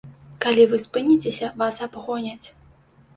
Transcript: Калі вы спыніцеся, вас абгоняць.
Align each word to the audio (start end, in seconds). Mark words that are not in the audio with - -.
Калі 0.43 0.63
вы 0.71 0.79
спыніцеся, 0.85 1.49
вас 1.63 1.75
абгоняць. 1.87 2.47